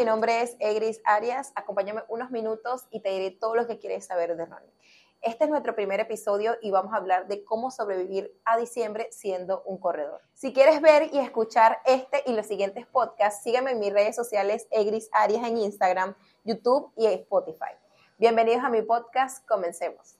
mi 0.00 0.06
nombre 0.06 0.40
es 0.40 0.56
Egris 0.60 1.02
Arias. 1.04 1.52
Acompáñame 1.54 2.02
unos 2.08 2.30
minutos 2.30 2.86
y 2.90 3.00
te 3.00 3.10
diré 3.10 3.32
todo 3.32 3.54
lo 3.54 3.66
que 3.66 3.78
quieres 3.78 4.06
saber 4.06 4.34
de 4.34 4.46
running. 4.46 4.72
Este 5.20 5.44
es 5.44 5.50
nuestro 5.50 5.74
primer 5.74 6.00
episodio 6.00 6.56
y 6.62 6.70
vamos 6.70 6.94
a 6.94 6.96
hablar 6.96 7.28
de 7.28 7.44
cómo 7.44 7.70
sobrevivir 7.70 8.32
a 8.46 8.56
diciembre 8.56 9.08
siendo 9.10 9.62
un 9.66 9.76
corredor. 9.76 10.22
Si 10.32 10.54
quieres 10.54 10.80
ver 10.80 11.10
y 11.12 11.18
escuchar 11.18 11.80
este 11.84 12.22
y 12.24 12.32
los 12.32 12.46
siguientes 12.46 12.86
podcasts, 12.86 13.42
sígueme 13.42 13.72
en 13.72 13.78
mis 13.78 13.92
redes 13.92 14.16
sociales 14.16 14.66
Egris 14.70 15.10
Arias 15.12 15.46
en 15.46 15.58
Instagram, 15.58 16.14
YouTube 16.44 16.90
y 16.96 17.04
Spotify. 17.04 17.74
Bienvenidos 18.16 18.64
a 18.64 18.70
mi 18.70 18.80
podcast, 18.80 19.46
comencemos. 19.46 20.16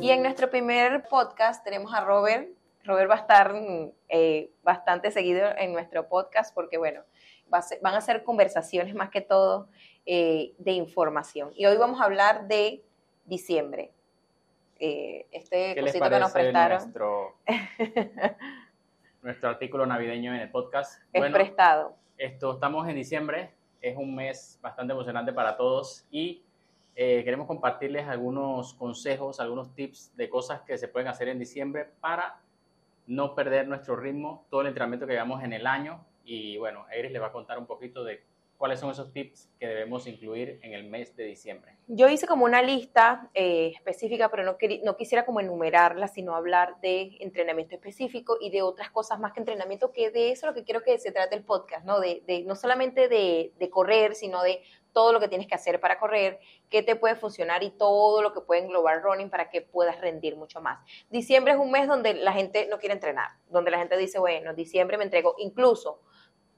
Y 0.00 0.12
en 0.12 0.22
nuestro 0.22 0.48
primer 0.48 1.06
podcast 1.10 1.62
tenemos 1.62 1.92
a 1.92 2.02
Robert. 2.02 2.48
Robert 2.86 3.10
va 3.10 3.14
a 3.14 3.18
estar 3.18 3.54
eh, 4.08 4.50
bastante 4.62 5.10
seguido 5.10 5.48
en 5.58 5.72
nuestro 5.72 6.08
podcast 6.08 6.54
porque, 6.54 6.78
bueno, 6.78 7.02
van 7.48 7.94
a 7.94 8.00
ser 8.00 8.24
conversaciones 8.24 8.94
más 8.94 9.10
que 9.10 9.20
todo 9.20 9.68
eh, 10.04 10.54
de 10.58 10.72
información. 10.72 11.52
Y 11.54 11.66
hoy 11.66 11.76
vamos 11.76 12.00
a 12.00 12.04
hablar 12.04 12.48
de 12.48 12.84
diciembre. 13.24 13.92
Eh, 14.78 15.26
este 15.30 15.74
cosito 15.80 16.10
que 16.10 16.18
nos 16.18 16.32
prestaron. 16.32 16.78
Nuestro, 16.78 17.36
nuestro, 19.22 19.48
artículo 19.48 19.86
navideño 19.86 20.34
en 20.34 20.40
el 20.40 20.50
podcast. 20.50 21.02
Es 21.12 21.32
prestado. 21.32 21.96
Esto, 22.18 22.54
estamos 22.54 22.88
en 22.88 22.94
diciembre, 22.94 23.52
es 23.80 23.96
un 23.96 24.14
mes 24.14 24.58
bastante 24.62 24.92
emocionante 24.92 25.32
para 25.32 25.56
todos 25.56 26.06
y 26.10 26.42
eh, 26.94 27.22
queremos 27.24 27.46
compartirles 27.46 28.06
algunos 28.08 28.72
consejos, 28.74 29.38
algunos 29.38 29.74
tips 29.74 30.16
de 30.16 30.30
cosas 30.30 30.62
que 30.62 30.78
se 30.78 30.88
pueden 30.88 31.08
hacer 31.08 31.28
en 31.28 31.38
diciembre 31.38 31.86
para 32.00 32.40
no 33.06 33.34
perder 33.34 33.68
nuestro 33.68 33.96
ritmo, 33.96 34.46
todo 34.50 34.62
el 34.62 34.68
entrenamiento 34.68 35.06
que 35.06 35.12
llevamos 35.12 35.42
en 35.44 35.52
el 35.52 35.66
año. 35.66 36.04
Y 36.24 36.58
bueno, 36.58 36.86
Iris 36.96 37.12
le 37.12 37.18
va 37.18 37.28
a 37.28 37.32
contar 37.32 37.58
un 37.58 37.66
poquito 37.66 38.04
de 38.04 38.22
¿Cuáles 38.58 38.80
son 38.80 38.90
esos 38.90 39.12
tips 39.12 39.50
que 39.60 39.66
debemos 39.66 40.06
incluir 40.06 40.58
en 40.62 40.72
el 40.72 40.84
mes 40.84 41.14
de 41.14 41.24
diciembre? 41.24 41.72
Yo 41.88 42.08
hice 42.08 42.26
como 42.26 42.46
una 42.46 42.62
lista 42.62 43.28
eh, 43.34 43.72
específica, 43.74 44.30
pero 44.30 44.44
no, 44.44 44.56
no 44.82 44.96
quisiera 44.96 45.26
como 45.26 45.40
enumerarla, 45.40 46.08
sino 46.08 46.34
hablar 46.34 46.80
de 46.80 47.16
entrenamiento 47.20 47.74
específico 47.74 48.38
y 48.40 48.50
de 48.50 48.62
otras 48.62 48.90
cosas 48.90 49.20
más 49.20 49.32
que 49.32 49.40
entrenamiento, 49.40 49.92
que 49.92 50.10
de 50.10 50.30
eso 50.30 50.46
es 50.46 50.50
lo 50.52 50.54
que 50.54 50.64
quiero 50.64 50.82
que 50.82 50.98
se 50.98 51.12
trate 51.12 51.36
el 51.36 51.44
podcast, 51.44 51.84
¿no? 51.84 52.00
De, 52.00 52.22
de 52.26 52.44
no 52.44 52.56
solamente 52.56 53.08
de, 53.08 53.52
de, 53.58 53.70
correr, 53.70 54.14
sino 54.14 54.42
de 54.42 54.62
todo 54.96 55.12
lo 55.12 55.20
que 55.20 55.28
tienes 55.28 55.46
que 55.46 55.54
hacer 55.54 55.78
para 55.78 55.98
correr, 55.98 56.40
qué 56.70 56.82
te 56.82 56.96
puede 56.96 57.16
funcionar 57.16 57.62
y 57.62 57.68
todo 57.68 58.22
lo 58.22 58.32
que 58.32 58.40
puede 58.40 58.62
englobar 58.62 59.02
running 59.02 59.28
para 59.28 59.50
que 59.50 59.60
puedas 59.60 60.00
rendir 60.00 60.36
mucho 60.36 60.62
más. 60.62 60.78
Diciembre 61.10 61.52
es 61.52 61.58
un 61.58 61.70
mes 61.70 61.86
donde 61.86 62.14
la 62.14 62.32
gente 62.32 62.66
no 62.70 62.78
quiere 62.78 62.94
entrenar, 62.94 63.28
donde 63.50 63.70
la 63.70 63.76
gente 63.78 63.98
dice, 63.98 64.18
bueno, 64.18 64.54
diciembre 64.54 64.96
me 64.96 65.04
entrego, 65.04 65.34
incluso 65.36 66.00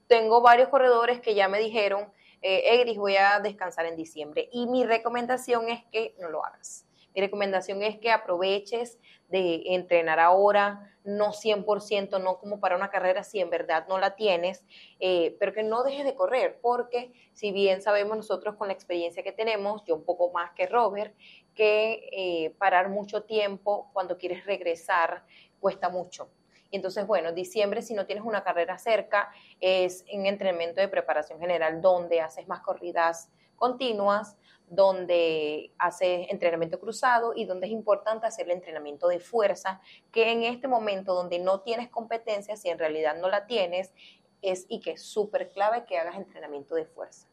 tengo 0.07 0.39
varios 0.39 0.69
corredores 0.69 1.19
que 1.19 1.35
ya 1.35 1.49
me 1.49 1.59
dijeron, 1.59 2.13
eh, 2.41 2.75
Egris, 2.75 2.97
voy 2.97 3.17
a 3.17 3.41
descansar 3.41 3.85
en 3.85 3.97
diciembre. 3.97 4.47
Y 4.53 4.67
mi 4.67 4.85
recomendación 4.85 5.67
es 5.67 5.83
que 5.91 6.15
no 6.19 6.29
lo 6.29 6.45
hagas. 6.45 6.85
Recomendación 7.21 7.81
es 7.83 7.97
que 7.99 8.11
aproveches 8.11 8.99
de 9.27 9.61
entrenar 9.73 10.19
ahora, 10.19 10.95
no 11.03 11.31
100%, 11.31 12.21
no 12.21 12.39
como 12.39 12.59
para 12.59 12.75
una 12.75 12.89
carrera 12.89 13.23
si 13.23 13.39
en 13.39 13.49
verdad 13.49 13.87
no 13.87 13.97
la 13.97 14.15
tienes, 14.15 14.65
eh, 14.99 15.35
pero 15.39 15.53
que 15.53 15.63
no 15.63 15.83
dejes 15.83 16.05
de 16.05 16.15
correr, 16.15 16.59
porque 16.61 17.11
si 17.33 17.51
bien 17.51 17.81
sabemos 17.81 18.17
nosotros 18.17 18.55
con 18.55 18.67
la 18.67 18.73
experiencia 18.73 19.23
que 19.23 19.31
tenemos, 19.31 19.83
yo 19.85 19.95
un 19.95 20.03
poco 20.03 20.31
más 20.31 20.51
que 20.51 20.67
Robert, 20.67 21.15
que 21.55 22.09
eh, 22.11 22.55
parar 22.57 22.89
mucho 22.89 23.23
tiempo 23.23 23.89
cuando 23.93 24.17
quieres 24.17 24.45
regresar 24.45 25.23
cuesta 25.59 25.89
mucho. 25.89 26.29
Entonces, 26.71 27.07
bueno, 27.07 27.31
diciembre, 27.31 27.81
si 27.81 27.93
no 27.93 28.05
tienes 28.05 28.23
una 28.23 28.43
carrera 28.43 28.77
cerca, 28.77 29.31
es 29.59 30.05
un 30.13 30.25
entrenamiento 30.25 30.81
de 30.81 30.87
preparación 30.87 31.39
general 31.39 31.81
donde 31.81 32.21
haces 32.21 32.47
más 32.47 32.61
corridas 32.61 33.31
continuas, 33.59 34.37
donde 34.67 35.71
haces 35.77 36.27
entrenamiento 36.29 36.79
cruzado 36.79 37.33
y 37.35 37.45
donde 37.45 37.67
es 37.67 37.73
importante 37.73 38.27
hacer 38.27 38.45
el 38.45 38.51
entrenamiento 38.51 39.07
de 39.07 39.19
fuerza, 39.19 39.81
que 40.11 40.31
en 40.31 40.43
este 40.43 40.67
momento 40.67 41.13
donde 41.13 41.39
no 41.39 41.61
tienes 41.61 41.89
competencia, 41.89 42.55
si 42.55 42.69
en 42.69 42.79
realidad 42.79 43.17
no 43.19 43.29
la 43.29 43.45
tienes, 43.45 43.93
es 44.41 44.65
y 44.69 44.79
que 44.79 44.91
es 44.91 45.03
súper 45.03 45.49
clave 45.49 45.85
que 45.85 45.97
hagas 45.97 46.15
entrenamiento 46.15 46.75
de 46.75 46.85
fuerza. 46.85 47.27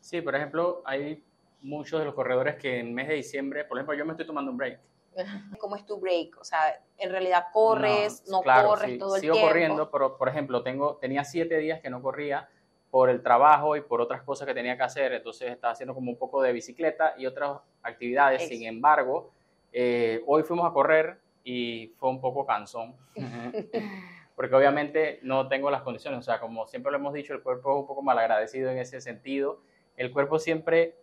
Sí, 0.00 0.20
por 0.20 0.34
ejemplo, 0.34 0.82
hay 0.84 1.24
muchos 1.62 2.00
de 2.00 2.06
los 2.06 2.14
corredores 2.14 2.56
que 2.56 2.80
en 2.80 2.94
mes 2.94 3.08
de 3.08 3.14
diciembre, 3.14 3.64
por 3.64 3.78
ejemplo, 3.78 3.94
yo 3.94 4.04
me 4.04 4.12
estoy 4.12 4.26
tomando 4.26 4.50
un 4.50 4.56
break 4.56 4.80
¿Cómo 5.58 5.76
es 5.76 5.86
tu 5.86 5.98
break? 5.98 6.38
O 6.40 6.44
sea, 6.44 6.80
en 6.98 7.10
realidad 7.10 7.46
corres, 7.52 8.24
no, 8.28 8.42
corres 8.42 8.98
todo 8.98 9.16
el 9.16 9.20
sigo 9.20 9.34
tiempo. 9.34 9.48
Sigo 9.48 9.48
corriendo, 9.48 9.90
pero 9.90 10.16
por 10.16 10.28
ejemplo, 10.28 10.62
tengo, 10.62 10.96
tenía 10.96 11.24
siete 11.24 11.58
días 11.58 11.80
que 11.80 11.90
no 11.90 12.02
corría 12.02 12.48
por 12.90 13.10
el 13.10 13.22
trabajo 13.22 13.76
y 13.76 13.80
por 13.80 14.00
otras 14.00 14.22
cosas 14.22 14.46
que 14.46 14.54
tenía 14.54 14.76
que 14.76 14.82
hacer, 14.82 15.12
entonces 15.12 15.50
estaba 15.50 15.72
haciendo 15.72 15.94
como 15.94 16.10
un 16.10 16.16
poco 16.16 16.40
de 16.42 16.52
bicicleta 16.52 17.14
y 17.18 17.26
otras 17.26 17.58
actividades. 17.82 18.48
Sin 18.48 18.64
embargo, 18.64 19.30
eh, 19.72 20.22
hoy 20.26 20.42
fuimos 20.42 20.68
a 20.68 20.72
correr 20.72 21.18
y 21.44 21.92
fue 21.98 22.10
un 22.10 22.20
poco 22.20 22.46
cansón, 22.46 22.94
porque 24.36 24.54
obviamente 24.54 25.20
no 25.22 25.48
tengo 25.48 25.70
las 25.70 25.82
condiciones, 25.82 26.20
o 26.20 26.22
sea, 26.22 26.40
como 26.40 26.66
siempre 26.66 26.90
lo 26.92 26.98
hemos 26.98 27.12
dicho, 27.12 27.34
el 27.34 27.42
cuerpo 27.42 27.72
es 27.72 27.80
un 27.80 27.86
poco 27.86 28.02
malagradecido 28.02 28.70
en 28.70 28.78
ese 28.78 29.00
sentido. 29.00 29.60
El 29.96 30.12
cuerpo 30.12 30.38
siempre 30.38 30.96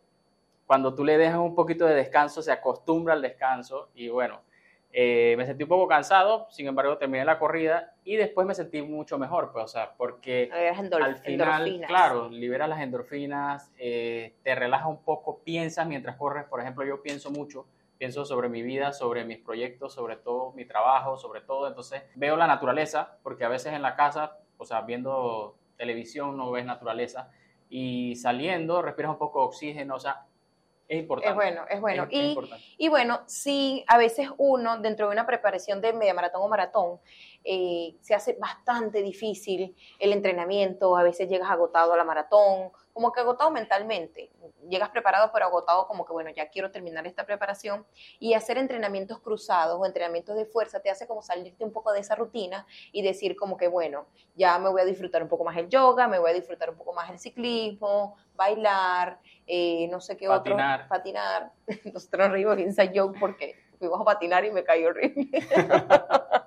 cuando 0.66 0.94
tú 0.96 1.04
le 1.04 1.18
dejas 1.18 1.40
un 1.40 1.56
poquito 1.56 1.86
de 1.86 1.96
descanso, 1.96 2.42
se 2.42 2.52
acostumbra 2.52 3.14
al 3.14 3.22
descanso 3.22 3.90
y 3.94 4.10
bueno, 4.10 4.42
eh, 4.96 5.34
me 5.38 5.48
sentí 5.48 5.64
un 5.64 5.70
poco 5.70 5.88
cansado, 5.88 6.46
sin 6.52 6.68
embargo 6.68 7.00
terminé 7.00 7.26
la 7.26 7.40
corrida 7.40 7.96
y 8.04 8.16
después 8.16 8.46
me 8.46 8.54
sentí 8.54 8.84
mucho 8.84 9.18
mejor, 9.18 9.52
pues, 9.52 9.66
o 9.66 9.68
sea, 9.68 9.94
porque 9.98 10.52
al 10.52 11.16
final, 11.18 11.82
claro, 11.88 12.30
liberas 12.30 12.70
las 12.70 12.80
endorfinas, 12.80 13.72
eh, 13.80 14.36
te 14.44 14.54
relaja 14.54 14.88
un 14.88 15.04
poco, 15.04 15.40
piensas 15.40 15.88
mientras 15.88 16.16
corres, 16.16 16.46
por 16.46 16.62
ejemplo, 16.62 16.86
yo 16.86 17.02
pienso 17.02 17.32
mucho, 17.32 17.66
pienso 17.98 18.24
sobre 18.24 18.50
mi 18.50 18.62
vida, 18.62 18.94
sobre 18.94 19.26
mis 19.26 19.40
proyectos, 19.40 19.96
sobre 19.96 20.16
todo 20.16 20.52
mi 20.52 20.66
trabajo, 20.66 21.18
sobre 21.18 21.42
todo, 21.42 21.68
entonces 21.68 22.04
veo 22.14 22.36
la 22.36 22.46
naturaleza, 22.46 23.18
porque 23.24 23.46
a 23.46 23.50
veces 23.50 23.74
en 23.74 23.82
la 23.82 23.96
casa, 23.96 24.38
o 24.58 24.66
sea, 24.66 24.82
viendo 24.82 25.58
televisión 25.76 26.38
no 26.38 26.52
ves 26.52 26.66
naturaleza, 26.66 27.32
y 27.68 28.16
saliendo 28.18 28.84
respiras 28.84 29.10
un 29.10 29.18
poco 29.18 29.40
de 29.40 29.46
oxígeno, 29.48 29.96
o 29.96 30.00
sea, 30.00 30.28
es 30.88 31.00
importante. 31.00 31.30
Es 31.30 31.36
bueno, 31.36 31.66
es 31.70 31.82
bueno. 31.82 32.08
y, 32.10 32.36
y, 32.78 32.90
bueno, 32.90 33.22
sí, 33.26 33.84
a 33.88 33.98
veces 33.98 34.30
uno, 34.38 34.80
dentro 34.80 35.08
de 35.08 35.14
una 35.14 35.26
preparación 35.26 35.82
de 35.82 35.94
media 35.94 36.14
maratón 36.14 36.42
o 36.42 36.48
maratón, 36.48 37.00
eh, 37.44 37.98
se 38.02 38.16
hace 38.16 38.38
bastante 38.40 39.02
difícil 39.02 39.76
el 40.00 40.14
entrenamiento, 40.14 40.96
a 40.96 41.04
veces 41.04 41.30
llegas 41.30 41.50
agotado 41.50 41.94
a 41.94 41.98
la 41.98 42.04
maratón, 42.04 42.72
como 42.94 43.12
que 43.12 43.20
agotado 43.20 43.52
mentalmente, 43.52 44.32
llegas 44.70 44.90
preparado 44.90 45.32
pero 45.34 45.46
agotado 45.46 45.88
como 45.88 46.06
que 46.06 46.14
bueno, 46.14 46.30
ya 46.30 46.50
quiero 46.50 46.72
terminar 46.72 47.06
esta 47.08 47.26
preparación 47.26 47.86
y 48.20 48.34
hacer 48.34 48.58
entrenamientos 48.58 49.20
cruzados 49.20 49.80
o 49.80 49.86
entrenamientos 49.86 50.36
de 50.36 50.46
fuerza 50.46 50.80
te 50.80 50.90
hace 50.90 51.08
como 51.08 51.22
salirte 51.22 51.64
un 51.64 51.74
poco 51.74 51.92
de 51.92 52.00
esa 52.00 52.16
rutina 52.16 52.66
y 52.92 53.02
decir 53.02 53.36
como 53.36 53.58
que 53.58 53.68
bueno, 53.68 54.06
ya 54.36 54.58
me 54.60 54.70
voy 54.70 54.82
a 54.82 54.86
disfrutar 54.86 55.24
un 55.24 55.30
poco 55.30 55.44
más 55.44 55.58
el 55.58 55.70
yoga, 55.70 56.08
me 56.08 56.20
voy 56.20 56.32
a 56.32 56.34
disfrutar 56.34 56.70
un 56.70 56.78
poco 56.78 56.94
más 56.94 57.10
el 57.10 57.20
ciclismo, 57.20 58.16
bailar, 58.36 59.20
eh, 59.48 59.88
no 59.90 60.00
sé 60.00 60.16
qué 60.16 60.28
patinar. 60.28 60.82
otro, 60.82 60.90
patinar. 60.90 61.52
Nosotros 61.94 62.20
nos 62.20 62.32
reímos 62.32 62.60
inside 62.60 62.94
joke 62.96 63.18
porque 63.20 63.56
fuimos 63.80 64.00
a 64.00 64.06
patinar 64.06 64.46
y 64.46 64.52
me 64.52 64.64
cayó 64.64 64.90
horrible. 64.90 65.30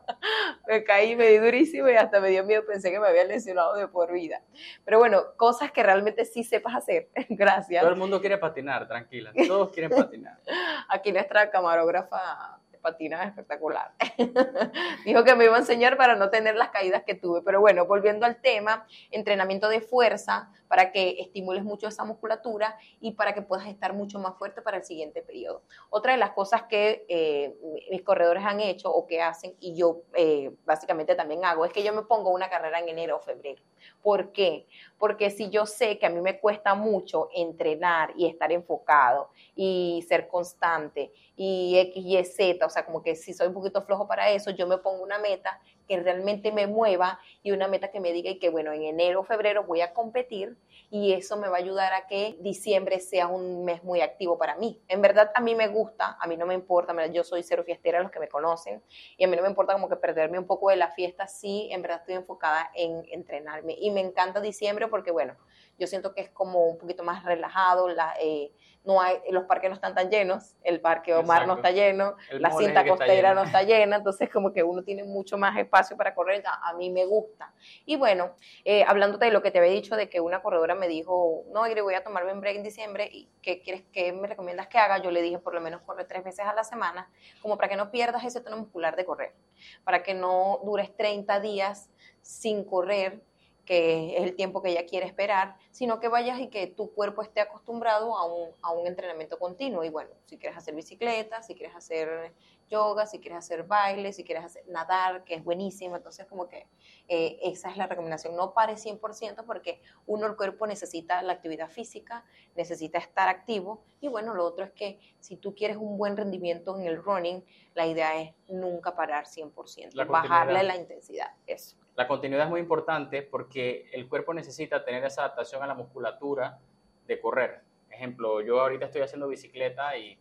me 0.66 0.84
caí, 0.84 1.16
me 1.16 1.28
di 1.28 1.38
durísimo 1.38 1.88
y 1.88 1.94
hasta 1.94 2.20
me 2.20 2.30
dio 2.30 2.44
miedo, 2.44 2.64
pensé 2.66 2.90
que 2.90 3.00
me 3.00 3.08
había 3.08 3.24
lesionado 3.24 3.74
de 3.74 3.88
por 3.88 4.12
vida. 4.12 4.42
Pero 4.84 4.98
bueno, 4.98 5.22
cosas 5.36 5.72
que 5.72 5.82
realmente 5.82 6.24
sí 6.24 6.44
sepas 6.44 6.74
hacer. 6.74 7.08
Gracias. 7.28 7.82
Todo 7.82 7.92
el 7.92 7.98
mundo 7.98 8.20
quiere 8.20 8.38
patinar, 8.38 8.86
tranquila. 8.86 9.32
Todos 9.46 9.70
quieren 9.70 9.90
patinar. 9.90 10.38
Aquí 10.88 11.12
nuestra 11.12 11.50
camarógrafa 11.50 12.60
patina 12.86 13.24
espectacular. 13.24 13.92
Dijo 15.04 15.24
que 15.24 15.34
me 15.34 15.44
iba 15.44 15.56
a 15.56 15.58
enseñar 15.58 15.96
para 15.96 16.14
no 16.14 16.30
tener 16.30 16.54
las 16.54 16.68
caídas 16.68 17.02
que 17.02 17.16
tuve. 17.16 17.42
Pero 17.42 17.60
bueno, 17.60 17.84
volviendo 17.86 18.26
al 18.26 18.40
tema, 18.40 18.86
entrenamiento 19.10 19.68
de 19.68 19.80
fuerza 19.80 20.52
para 20.68 20.92
que 20.92 21.16
estimules 21.18 21.64
mucho 21.64 21.88
esa 21.88 22.04
musculatura 22.04 22.76
y 23.00 23.12
para 23.12 23.34
que 23.34 23.42
puedas 23.42 23.66
estar 23.66 23.92
mucho 23.92 24.20
más 24.20 24.36
fuerte 24.36 24.62
para 24.62 24.76
el 24.76 24.84
siguiente 24.84 25.20
periodo. 25.22 25.62
Otra 25.90 26.12
de 26.12 26.18
las 26.18 26.30
cosas 26.30 26.64
que 26.64 27.04
eh, 27.08 27.56
mis 27.90 28.02
corredores 28.02 28.44
han 28.44 28.60
hecho 28.60 28.90
o 28.92 29.06
que 29.06 29.20
hacen, 29.20 29.56
y 29.58 29.74
yo 29.74 30.02
eh, 30.14 30.52
básicamente 30.64 31.16
también 31.16 31.44
hago, 31.44 31.64
es 31.64 31.72
que 31.72 31.82
yo 31.82 31.92
me 31.92 32.02
pongo 32.02 32.30
una 32.30 32.48
carrera 32.48 32.78
en 32.78 32.88
enero 32.88 33.16
o 33.16 33.20
febrero. 33.20 33.62
¿Por 34.02 34.30
qué? 34.32 34.66
Porque 34.98 35.30
si 35.30 35.50
yo 35.50 35.66
sé 35.66 35.98
que 35.98 36.06
a 36.06 36.10
mí 36.10 36.20
me 36.20 36.40
cuesta 36.40 36.74
mucho 36.74 37.28
entrenar 37.34 38.12
y 38.16 38.26
estar 38.26 38.50
enfocado 38.52 39.30
y 39.54 40.04
ser 40.08 40.28
constante 40.28 41.12
y 41.36 41.78
X, 41.78 42.04
Y, 42.04 42.24
Z, 42.24 42.66
o 42.66 42.70
sea, 42.70 42.84
como 42.86 43.02
que 43.02 43.14
si 43.14 43.34
soy 43.34 43.48
un 43.48 43.54
poquito 43.54 43.82
flojo 43.82 44.06
para 44.06 44.30
eso, 44.30 44.50
yo 44.50 44.66
me 44.66 44.78
pongo 44.78 45.02
una 45.02 45.18
meta 45.18 45.60
que 45.86 46.00
realmente 46.00 46.52
me 46.52 46.66
mueva 46.66 47.20
y 47.42 47.52
una 47.52 47.68
meta 47.68 47.90
que 47.90 48.00
me 48.00 48.12
diga 48.12 48.30
y 48.30 48.38
que 48.38 48.50
bueno, 48.50 48.72
en 48.72 48.82
enero 48.82 49.20
o 49.20 49.24
febrero 49.24 49.64
voy 49.64 49.80
a 49.80 49.92
competir 49.92 50.56
y 50.90 51.12
eso 51.12 51.36
me 51.36 51.48
va 51.48 51.56
a 51.56 51.60
ayudar 51.60 51.92
a 51.92 52.06
que 52.06 52.36
diciembre 52.40 53.00
sea 53.00 53.26
un 53.26 53.64
mes 53.64 53.82
muy 53.82 54.00
activo 54.00 54.38
para 54.38 54.56
mí. 54.56 54.80
En 54.88 55.02
verdad 55.02 55.30
a 55.34 55.40
mí 55.40 55.54
me 55.54 55.68
gusta, 55.68 56.16
a 56.20 56.26
mí 56.26 56.36
no 56.36 56.46
me 56.46 56.54
importa, 56.54 56.94
yo 57.06 57.24
soy 57.24 57.42
cero 57.42 57.64
fiestera, 57.64 58.00
los 58.00 58.10
que 58.10 58.20
me 58.20 58.28
conocen, 58.28 58.82
y 59.16 59.24
a 59.24 59.28
mí 59.28 59.36
no 59.36 59.42
me 59.42 59.48
importa 59.48 59.72
como 59.72 59.88
que 59.88 59.96
perderme 59.96 60.38
un 60.38 60.46
poco 60.46 60.70
de 60.70 60.76
la 60.76 60.90
fiesta, 60.90 61.26
sí, 61.26 61.68
en 61.72 61.82
verdad 61.82 61.98
estoy 62.00 62.14
enfocada 62.14 62.70
en 62.74 63.04
entrenarme. 63.10 63.74
Y 63.78 63.90
me 63.90 64.00
encanta 64.00 64.40
diciembre 64.40 64.88
porque 64.88 65.10
bueno, 65.10 65.36
yo 65.78 65.86
siento 65.86 66.14
que 66.14 66.22
es 66.22 66.30
como 66.30 66.66
un 66.66 66.78
poquito 66.78 67.04
más 67.04 67.24
relajado, 67.24 67.88
la, 67.88 68.14
eh, 68.20 68.52
no 68.86 69.00
hay, 69.00 69.16
los 69.30 69.44
parques 69.44 69.68
no 69.68 69.74
están 69.74 69.94
tan 69.94 70.08
llenos, 70.10 70.54
el 70.62 70.80
parque 70.80 71.12
Omar 71.12 71.46
no 71.46 71.54
está 71.54 71.72
lleno, 71.72 72.14
la 72.30 72.52
cinta 72.52 72.86
costera 72.86 73.34
no 73.34 73.42
está 73.42 73.62
llena, 73.64 73.96
entonces 73.96 74.30
como 74.30 74.52
que 74.52 74.62
uno 74.62 74.82
tiene 74.84 75.02
mucho 75.02 75.36
más 75.36 75.58
espacio 75.58 75.96
para 75.96 76.14
correr, 76.14 76.44
a, 76.46 76.72
mí 76.74 76.88
me 76.90 77.04
gusta. 77.04 77.52
Y 77.84 77.96
bueno, 77.96 78.36
eh, 78.64 78.84
hablándote 78.86 79.24
de 79.24 79.32
lo 79.32 79.42
que 79.42 79.50
te 79.50 79.58
había 79.58 79.72
dicho 79.72 79.96
de 79.96 80.08
que 80.08 80.20
una 80.20 80.40
corredora 80.40 80.76
me 80.76 80.86
dijo, 80.86 81.44
no, 81.52 81.66
Igre, 81.66 81.82
voy 81.82 81.94
a 81.94 82.04
tomarme 82.04 82.32
un 82.32 82.40
break 82.40 82.56
en 82.56 82.62
diciembre, 82.62 83.08
¿y 83.12 83.28
qué 83.42 83.60
quieres 83.60 83.82
que 83.92 84.12
me 84.12 84.28
recomiendas 84.28 84.68
que 84.68 84.78
haga? 84.78 84.98
Yo 84.98 85.10
le 85.10 85.20
dije, 85.20 85.40
por 85.40 85.52
lo 85.52 85.60
menos 85.60 85.82
corre 85.82 86.04
tres 86.04 86.22
veces 86.22 86.46
a 86.46 86.54
la 86.54 86.62
semana, 86.62 87.10
como 87.42 87.56
para 87.56 87.68
que 87.68 87.76
no 87.76 87.90
pierdas 87.90 88.24
ese 88.24 88.40
tono 88.40 88.56
muscular 88.56 88.94
de 88.94 89.04
correr, 89.04 89.34
para 89.82 90.04
que 90.04 90.14
no 90.14 90.60
dures 90.64 90.96
30 90.96 91.40
días 91.40 91.90
sin 92.22 92.62
correr 92.62 93.20
que 93.66 94.16
es 94.16 94.22
el 94.22 94.36
tiempo 94.36 94.62
que 94.62 94.70
ella 94.70 94.86
quiere 94.86 95.06
esperar, 95.06 95.56
sino 95.72 96.00
que 96.00 96.08
vayas 96.08 96.40
y 96.40 96.48
que 96.48 96.68
tu 96.68 96.92
cuerpo 96.94 97.20
esté 97.20 97.40
acostumbrado 97.40 98.16
a 98.16 98.24
un, 98.24 98.50
a 98.62 98.72
un 98.72 98.86
entrenamiento 98.86 99.38
continuo. 99.38 99.84
Y 99.84 99.90
bueno, 99.90 100.10
si 100.24 100.38
quieres 100.38 100.56
hacer 100.56 100.74
bicicleta, 100.74 101.42
si 101.42 101.54
quieres 101.54 101.74
hacer 101.76 102.32
yoga, 102.68 103.06
si 103.06 103.18
quieres 103.18 103.38
hacer 103.38 103.64
baile, 103.64 104.12
si 104.12 104.24
quieres 104.24 104.44
hacer, 104.44 104.64
nadar, 104.68 105.24
que 105.24 105.34
es 105.34 105.44
buenísimo. 105.44 105.96
Entonces, 105.96 106.26
como 106.26 106.48
que 106.48 106.66
eh, 107.08 107.38
esa 107.42 107.70
es 107.70 107.76
la 107.76 107.86
recomendación. 107.86 108.36
No 108.36 108.54
pare 108.54 108.74
100% 108.74 109.44
porque 109.44 109.82
uno, 110.06 110.26
el 110.26 110.36
cuerpo 110.36 110.66
necesita 110.66 111.22
la 111.22 111.34
actividad 111.34 111.68
física, 111.68 112.24
necesita 112.54 112.98
estar 112.98 113.28
activo. 113.28 113.82
Y 114.00 114.08
bueno, 114.08 114.34
lo 114.34 114.44
otro 114.44 114.64
es 114.64 114.70
que 114.72 115.00
si 115.20 115.36
tú 115.36 115.54
quieres 115.54 115.76
un 115.76 115.98
buen 115.98 116.16
rendimiento 116.16 116.78
en 116.78 116.86
el 116.86 117.02
running, 117.02 117.44
la 117.74 117.86
idea 117.86 118.20
es 118.20 118.32
nunca 118.48 118.94
parar 118.94 119.26
100%, 119.26 120.06
bajarle 120.06 120.62
la 120.62 120.76
intensidad. 120.76 121.32
Eso. 121.46 121.76
La 121.96 122.06
continuidad 122.06 122.44
es 122.44 122.50
muy 122.50 122.60
importante 122.60 123.22
porque 123.22 123.88
el 123.90 124.06
cuerpo 124.06 124.34
necesita 124.34 124.84
tener 124.84 125.02
esa 125.04 125.22
adaptación 125.22 125.62
a 125.62 125.66
la 125.66 125.74
musculatura 125.74 126.58
de 127.06 127.18
correr. 127.18 127.62
Ejemplo, 127.90 128.42
yo 128.42 128.60
ahorita 128.60 128.84
estoy 128.84 129.00
haciendo 129.00 129.28
bicicleta 129.28 129.96
y 129.96 130.18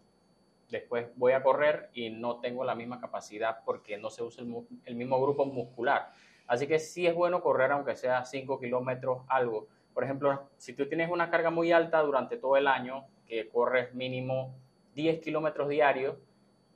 después 0.69 1.07
voy 1.17 1.33
a 1.33 1.43
correr 1.43 1.89
y 1.93 2.11
no 2.11 2.39
tengo 2.39 2.63
la 2.63 2.75
misma 2.75 3.01
capacidad 3.01 3.57
porque 3.65 3.97
no 3.97 4.09
se 4.09 4.23
usa 4.23 4.45
el, 4.85 4.95
mismo 4.95 5.21
grupo 5.21 5.45
muscular. 5.45 6.13
Así 6.47 6.65
que 6.65 6.79
sí 6.79 7.07
es 7.07 7.13
bueno 7.13 7.41
correr 7.41 7.73
aunque 7.73 7.97
sea 7.97 8.23
5 8.23 8.57
kilómetros 8.57 9.23
algo. 9.27 9.67
Por 9.93 10.05
ejemplo, 10.05 10.47
si 10.55 10.71
tú 10.71 10.87
tienes 10.87 11.11
una 11.11 11.29
carga 11.29 11.49
muy 11.49 11.73
alta 11.73 12.01
durante 12.01 12.37
todo 12.37 12.55
el 12.55 12.67
año, 12.67 13.05
que 13.27 13.49
corres 13.49 13.93
mínimo 13.93 14.55
10 14.93 15.19
kilómetros 15.19 15.67
diarios, 15.67 16.15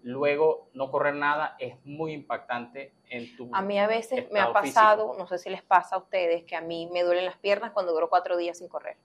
luego 0.03 0.69
no 0.73 0.91
correr 0.91 1.15
nada 1.15 1.55
es 1.59 1.75
muy 1.83 2.13
impactante 2.13 2.93
en 3.09 3.35
tu 3.35 3.49
A 3.53 3.61
mí 3.61 3.77
a 3.79 3.87
veces 3.87 4.31
me 4.31 4.39
ha 4.39 4.53
pasado, 4.53 5.15
no 5.17 5.27
sé 5.27 5.37
si 5.37 5.49
les 5.49 5.63
pasa 5.63 5.95
a 5.95 5.99
ustedes, 5.99 6.43
que 6.43 6.55
a 6.55 6.61
mí 6.61 6.89
me 6.91 7.03
duelen 7.03 7.25
las 7.25 7.37
piernas 7.37 7.71
cuando 7.71 7.93
duro 7.93 8.09
cuatro 8.09 8.37
días 8.37 8.57
sin 8.57 8.67
correr. 8.67 8.97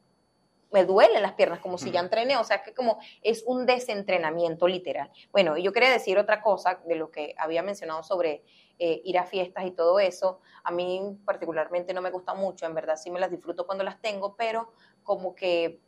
Me 0.70 0.84
duelen 0.84 1.22
las 1.22 1.34
piernas 1.34 1.60
como 1.60 1.78
si 1.78 1.92
ya 1.92 2.00
entrené, 2.00 2.36
o 2.36 2.42
sea 2.42 2.64
que 2.64 2.74
como 2.74 2.98
es 3.22 3.44
un 3.46 3.64
desentrenamiento 3.64 4.66
literal. 4.66 5.08
Bueno, 5.30 5.56
yo 5.56 5.72
quería 5.72 5.90
decir 5.90 6.18
otra 6.18 6.42
cosa 6.42 6.80
de 6.84 6.96
lo 6.96 7.12
que 7.12 7.32
había 7.38 7.62
mencionado 7.62 8.02
sobre 8.02 8.42
eh, 8.80 9.00
ir 9.04 9.18
a 9.18 9.24
fiestas 9.24 9.66
y 9.66 9.70
todo 9.70 10.00
eso. 10.00 10.40
A 10.64 10.72
mí 10.72 11.16
particularmente 11.24 11.94
no 11.94 12.02
me 12.02 12.10
gusta 12.10 12.34
mucho, 12.34 12.66
en 12.66 12.74
verdad 12.74 12.96
sí 12.96 13.08
me 13.10 13.20
las 13.20 13.30
disfruto 13.30 13.66
cuando 13.66 13.84
las 13.84 14.00
tengo, 14.00 14.34
pero 14.34 14.72
como 15.04 15.36
que 15.36 15.78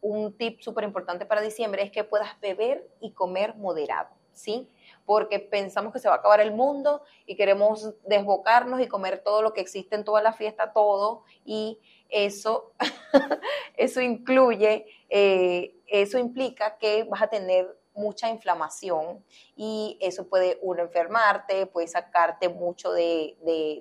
un 0.00 0.36
tip 0.36 0.60
súper 0.60 0.84
importante 0.84 1.26
para 1.26 1.40
diciembre 1.40 1.82
es 1.82 1.90
que 1.90 2.04
puedas 2.04 2.38
beber 2.38 2.88
y 3.00 3.10
comer 3.14 3.56
moderado 3.56 4.17
¿sí? 4.38 4.68
Porque 5.04 5.38
pensamos 5.38 5.92
que 5.92 5.98
se 5.98 6.08
va 6.08 6.14
a 6.14 6.18
acabar 6.18 6.40
el 6.40 6.52
mundo 6.52 7.02
y 7.26 7.36
queremos 7.36 7.94
desbocarnos 8.06 8.80
y 8.80 8.88
comer 8.88 9.22
todo 9.24 9.42
lo 9.42 9.52
que 9.52 9.60
existe 9.60 9.96
en 9.96 10.04
toda 10.04 10.22
la 10.22 10.32
fiesta, 10.32 10.72
todo, 10.72 11.24
y 11.44 11.78
eso, 12.08 12.72
eso 13.76 14.00
incluye, 14.00 14.86
eh, 15.10 15.74
eso 15.86 16.18
implica 16.18 16.78
que 16.78 17.04
vas 17.04 17.22
a 17.22 17.28
tener 17.28 17.78
mucha 17.98 18.30
inflamación 18.30 19.24
y 19.56 19.98
eso 20.00 20.28
puede 20.28 20.58
uno 20.62 20.82
enfermarte, 20.82 21.66
puede 21.66 21.88
sacarte 21.88 22.48
mucho 22.48 22.92
de, 22.92 23.36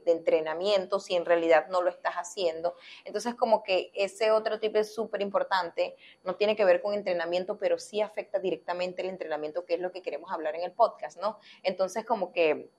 entrenamiento 0.06 1.00
si 1.00 1.16
en 1.16 1.26
realidad 1.26 1.68
no 1.70 1.82
lo 1.82 1.90
estás 1.90 2.16
haciendo. 2.16 2.76
Entonces 3.06 3.36
como 3.36 3.64
que 3.64 3.92
ese 3.94 4.32
otro 4.32 4.60
tipo 4.60 4.80
es 4.80 4.94
súper 4.94 5.22
importante, 5.22 5.96
no 6.24 6.36
tiene 6.36 6.56
que 6.56 6.66
ver 6.66 6.82
con 6.82 6.94
entrenamiento, 6.94 7.58
pero 7.58 7.78
sí 7.78 8.02
afecta 8.02 8.40
directamente 8.40 9.02
el 9.02 9.10
entrenamiento, 9.10 9.66
que 9.66 9.76
es 9.76 9.80
lo 9.80 9.92
que 9.92 10.02
queremos 10.02 10.32
hablar 10.32 10.56
en 10.56 10.64
el 10.64 10.72
podcast, 10.72 11.20
¿no? 11.20 11.40
Entonces 11.64 12.06
como 12.06 12.32
que 12.32 12.70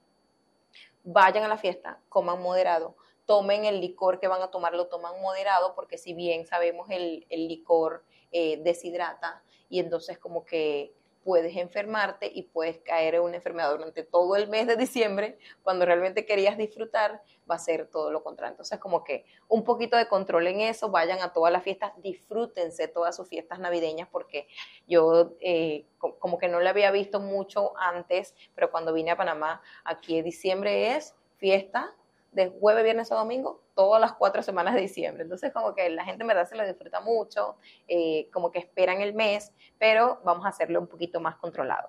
vayan 1.04 1.44
a 1.44 1.48
la 1.48 1.56
fiesta, 1.56 2.00
coman 2.08 2.42
moderado, 2.42 2.96
tomen 3.26 3.64
el 3.64 3.80
licor 3.80 4.18
que 4.18 4.26
van 4.26 4.42
a 4.42 4.50
tomar, 4.50 4.74
lo 4.74 4.88
toman 4.88 5.20
moderado, 5.20 5.74
porque 5.74 5.98
si 5.98 6.14
bien 6.14 6.46
sabemos 6.46 6.88
el, 6.90 7.26
licor 7.30 8.04
eh, 8.32 8.58
deshidrata 8.62 9.42
y 9.68 9.80
entonces 9.80 10.18
como 10.18 10.44
que 10.44 10.94
puedes 11.22 11.56
enfermarte 11.56 12.30
y 12.32 12.44
puedes 12.44 12.78
caer 12.78 13.16
en 13.16 13.22
una 13.22 13.36
enfermedad 13.36 13.70
durante 13.70 14.02
todo 14.02 14.36
el 14.36 14.48
mes 14.48 14.66
de 14.66 14.76
diciembre, 14.76 15.38
cuando 15.62 15.84
realmente 15.84 16.24
querías 16.24 16.56
disfrutar, 16.56 17.22
va 17.50 17.56
a 17.56 17.58
ser 17.58 17.88
todo 17.88 18.10
lo 18.10 18.22
contrario. 18.22 18.52
Entonces, 18.52 18.78
como 18.78 19.04
que 19.04 19.24
un 19.48 19.64
poquito 19.64 19.96
de 19.96 20.08
control 20.08 20.46
en 20.46 20.60
eso, 20.60 20.90
vayan 20.90 21.20
a 21.20 21.32
todas 21.32 21.52
las 21.52 21.62
fiestas, 21.62 21.92
disfrútense 22.02 22.88
todas 22.88 23.16
sus 23.16 23.28
fiestas 23.28 23.58
navideñas, 23.58 24.08
porque 24.10 24.48
yo 24.86 25.36
eh, 25.40 25.86
como 25.98 26.38
que 26.38 26.48
no 26.48 26.60
le 26.60 26.68
había 26.68 26.90
visto 26.90 27.20
mucho 27.20 27.76
antes, 27.78 28.34
pero 28.54 28.70
cuando 28.70 28.92
vine 28.92 29.10
a 29.10 29.16
Panamá, 29.16 29.62
aquí 29.84 30.18
en 30.18 30.24
diciembre 30.24 30.96
es 30.96 31.14
fiesta 31.36 31.94
de 32.32 32.48
jueves, 32.48 32.84
viernes 32.84 33.10
o 33.10 33.16
domingo, 33.16 33.62
todas 33.78 34.00
las 34.00 34.14
cuatro 34.14 34.42
semanas 34.42 34.74
de 34.74 34.80
diciembre. 34.80 35.22
Entonces, 35.22 35.52
como 35.52 35.72
que 35.72 35.88
la 35.88 36.04
gente 36.04 36.24
en 36.24 36.26
verdad 36.26 36.48
se 36.48 36.56
lo 36.56 36.66
disfruta 36.66 37.00
mucho, 37.00 37.58
eh, 37.86 38.28
como 38.32 38.50
que 38.50 38.58
esperan 38.58 39.00
el 39.00 39.14
mes, 39.14 39.54
pero 39.78 40.20
vamos 40.24 40.46
a 40.46 40.48
hacerlo 40.48 40.80
un 40.80 40.88
poquito 40.88 41.20
más 41.20 41.36
controlado. 41.36 41.88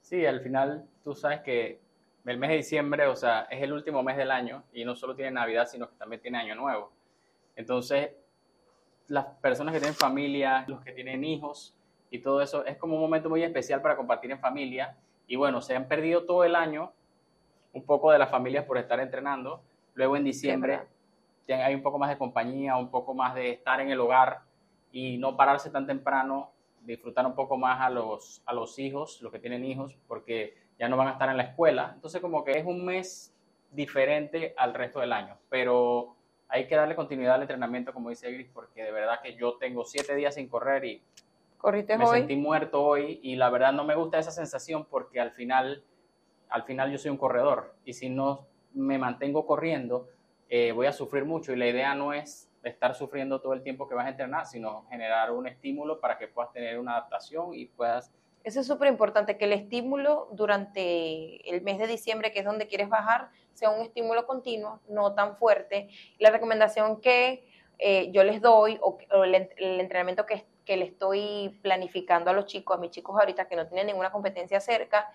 Sí, 0.00 0.24
al 0.24 0.40
final 0.40 0.88
tú 1.04 1.14
sabes 1.14 1.42
que 1.42 1.82
el 2.24 2.38
mes 2.38 2.48
de 2.48 2.56
diciembre, 2.56 3.06
o 3.08 3.14
sea, 3.14 3.42
es 3.50 3.62
el 3.62 3.74
último 3.74 4.02
mes 4.02 4.16
del 4.16 4.30
año 4.30 4.64
y 4.72 4.86
no 4.86 4.96
solo 4.96 5.14
tiene 5.14 5.32
Navidad, 5.32 5.66
sino 5.66 5.86
que 5.86 5.96
también 5.96 6.22
tiene 6.22 6.38
Año 6.38 6.54
Nuevo. 6.54 6.90
Entonces, 7.56 8.12
las 9.08 9.26
personas 9.42 9.74
que 9.74 9.80
tienen 9.80 9.94
familia, 9.94 10.64
los 10.66 10.80
que 10.80 10.92
tienen 10.92 11.24
hijos 11.24 11.76
y 12.10 12.20
todo 12.20 12.40
eso, 12.40 12.64
es 12.64 12.78
como 12.78 12.94
un 12.94 13.02
momento 13.02 13.28
muy 13.28 13.42
especial 13.42 13.82
para 13.82 13.98
compartir 13.98 14.30
en 14.30 14.40
familia. 14.40 14.96
Y 15.26 15.36
bueno, 15.36 15.60
se 15.60 15.76
han 15.76 15.88
perdido 15.88 16.24
todo 16.24 16.42
el 16.44 16.56
año 16.56 16.94
un 17.74 17.84
poco 17.84 18.10
de 18.12 18.18
las 18.18 18.30
familias 18.30 18.64
por 18.64 18.78
estar 18.78 18.98
entrenando. 18.98 19.62
Luego 19.92 20.16
en 20.16 20.24
diciembre 20.24 20.80
hay 21.48 21.74
un 21.74 21.82
poco 21.82 21.98
más 21.98 22.10
de 22.10 22.18
compañía, 22.18 22.76
un 22.76 22.90
poco 22.90 23.14
más 23.14 23.34
de 23.34 23.50
estar 23.50 23.80
en 23.80 23.90
el 23.90 24.00
hogar 24.00 24.40
y 24.92 25.18
no 25.18 25.36
pararse 25.36 25.70
tan 25.70 25.86
temprano, 25.86 26.52
disfrutar 26.82 27.26
un 27.26 27.34
poco 27.34 27.56
más 27.56 27.80
a 27.80 27.90
los, 27.90 28.42
a 28.46 28.52
los 28.52 28.78
hijos, 28.78 29.20
los 29.22 29.32
que 29.32 29.38
tienen 29.38 29.64
hijos, 29.64 29.96
porque 30.06 30.56
ya 30.78 30.88
no 30.88 30.96
van 30.96 31.08
a 31.08 31.12
estar 31.12 31.28
en 31.28 31.36
la 31.36 31.44
escuela. 31.44 31.92
Entonces 31.94 32.20
como 32.20 32.44
que 32.44 32.52
es 32.52 32.64
un 32.64 32.84
mes 32.84 33.34
diferente 33.70 34.54
al 34.56 34.74
resto 34.74 35.00
del 35.00 35.12
año, 35.12 35.36
pero 35.48 36.16
hay 36.48 36.66
que 36.66 36.76
darle 36.76 36.94
continuidad 36.94 37.34
al 37.34 37.42
entrenamiento, 37.42 37.92
como 37.92 38.10
dice 38.10 38.30
Gris, 38.30 38.48
porque 38.52 38.82
de 38.82 38.92
verdad 38.92 39.20
que 39.22 39.34
yo 39.34 39.56
tengo 39.56 39.84
siete 39.84 40.14
días 40.14 40.34
sin 40.34 40.48
correr 40.48 40.84
y 40.84 41.02
me 41.98 42.06
sentí 42.06 42.36
muerto 42.36 42.82
hoy 42.82 43.18
y 43.22 43.34
la 43.36 43.50
verdad 43.50 43.72
no 43.72 43.84
me 43.84 43.96
gusta 43.96 44.18
esa 44.18 44.30
sensación 44.30 44.86
porque 44.88 45.20
al 45.20 45.32
final 45.32 45.82
al 46.48 46.62
final 46.64 46.92
yo 46.92 46.98
soy 46.98 47.10
un 47.10 47.16
corredor 47.16 47.74
y 47.84 47.92
si 47.92 48.08
no 48.08 48.46
me 48.74 48.98
mantengo 48.98 49.46
corriendo, 49.46 50.08
eh, 50.48 50.72
voy 50.72 50.86
a 50.86 50.92
sufrir 50.92 51.24
mucho 51.24 51.52
y 51.52 51.56
la 51.56 51.66
idea 51.66 51.94
no 51.94 52.12
es 52.12 52.48
estar 52.62 52.94
sufriendo 52.94 53.40
todo 53.40 53.52
el 53.52 53.62
tiempo 53.62 53.88
que 53.88 53.94
vas 53.94 54.06
a 54.06 54.10
entrenar, 54.10 54.46
sino 54.46 54.86
generar 54.88 55.32
un 55.32 55.46
estímulo 55.46 56.00
para 56.00 56.18
que 56.18 56.28
puedas 56.28 56.52
tener 56.52 56.78
una 56.78 56.92
adaptación 56.92 57.54
y 57.54 57.66
puedas... 57.66 58.12
Eso 58.44 58.60
es 58.60 58.66
súper 58.66 58.88
importante, 58.88 59.36
que 59.36 59.44
el 59.46 59.52
estímulo 59.52 60.28
durante 60.32 61.48
el 61.50 61.62
mes 61.62 61.78
de 61.78 61.88
diciembre, 61.88 62.30
que 62.30 62.40
es 62.40 62.44
donde 62.44 62.68
quieres 62.68 62.88
bajar, 62.88 63.30
sea 63.54 63.70
un 63.70 63.82
estímulo 63.82 64.26
continuo, 64.26 64.80
no 64.88 65.14
tan 65.14 65.36
fuerte. 65.36 65.88
La 66.18 66.30
recomendación 66.30 67.00
que 67.00 67.44
eh, 67.78 68.10
yo 68.12 68.22
les 68.22 68.40
doy, 68.40 68.78
o, 68.80 68.98
el, 69.24 69.34
entrenamiento 69.34 70.26
que, 70.26 70.44
que, 70.64 70.76
le 70.76 70.84
estoy 70.84 71.58
planificando 71.60 72.30
a 72.30 72.32
los 72.32 72.46
chicos, 72.46 72.76
a 72.76 72.80
mis 72.80 72.92
chicos 72.92 73.18
ahorita 73.18 73.48
que 73.48 73.56
no 73.56 73.66
tienen 73.66 73.88
ninguna 73.88 74.12
competencia 74.12 74.60
cerca, 74.60 75.10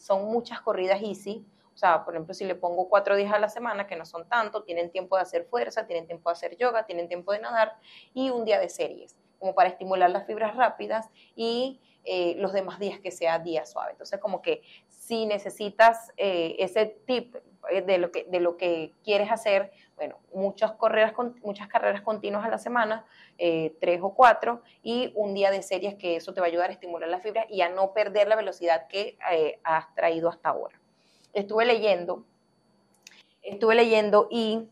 son 0.00 0.26
muchas 0.26 0.60
corridas 0.60 1.02
easy. 1.02 1.44
O 1.80 1.86
sea, 1.86 2.04
por 2.04 2.12
ejemplo, 2.12 2.34
si 2.34 2.44
le 2.44 2.54
pongo 2.54 2.90
cuatro 2.90 3.16
días 3.16 3.32
a 3.32 3.38
la 3.38 3.48
semana, 3.48 3.86
que 3.86 3.96
no 3.96 4.04
son 4.04 4.28
tanto, 4.28 4.64
tienen 4.64 4.90
tiempo 4.90 5.16
de 5.16 5.22
hacer 5.22 5.46
fuerza, 5.46 5.86
tienen 5.86 6.06
tiempo 6.06 6.28
de 6.28 6.32
hacer 6.32 6.58
yoga, 6.58 6.84
tienen 6.84 7.08
tiempo 7.08 7.32
de 7.32 7.40
nadar, 7.40 7.78
y 8.12 8.28
un 8.28 8.44
día 8.44 8.60
de 8.60 8.68
series, 8.68 9.16
como 9.38 9.54
para 9.54 9.70
estimular 9.70 10.10
las 10.10 10.26
fibras 10.26 10.54
rápidas 10.54 11.08
y 11.34 11.80
eh, 12.04 12.34
los 12.36 12.52
demás 12.52 12.80
días 12.80 13.00
que 13.00 13.10
sea 13.10 13.38
día 13.38 13.64
suave. 13.64 13.92
Entonces, 13.92 14.20
como 14.20 14.42
que 14.42 14.60
si 14.88 15.24
necesitas 15.24 16.12
eh, 16.18 16.54
ese 16.58 16.84
tip 17.06 17.36
eh, 17.70 17.80
de 17.80 17.96
lo 17.96 18.12
que, 18.12 18.24
de 18.24 18.40
lo 18.40 18.58
que 18.58 18.92
quieres 19.02 19.32
hacer, 19.32 19.72
bueno, 19.96 20.18
muchas 20.34 20.72
carreras, 20.72 21.14
muchas 21.42 21.68
carreras 21.68 22.02
continuas 22.02 22.44
a 22.44 22.50
la 22.50 22.58
semana, 22.58 23.06
eh, 23.38 23.74
tres 23.80 24.00
o 24.02 24.14
cuatro, 24.14 24.60
y 24.82 25.14
un 25.14 25.32
día 25.32 25.50
de 25.50 25.62
series 25.62 25.94
que 25.94 26.16
eso 26.16 26.34
te 26.34 26.42
va 26.42 26.46
a 26.46 26.50
ayudar 26.50 26.68
a 26.68 26.74
estimular 26.74 27.08
la 27.08 27.20
fibra 27.20 27.46
y 27.48 27.62
a 27.62 27.70
no 27.70 27.94
perder 27.94 28.28
la 28.28 28.36
velocidad 28.36 28.86
que 28.86 29.16
eh, 29.32 29.60
has 29.64 29.94
traído 29.94 30.28
hasta 30.28 30.50
ahora. 30.50 30.78
Estuve 31.32 31.64
leyendo, 31.64 32.24
estuve 33.42 33.74
leyendo 33.74 34.28
y 34.30 34.68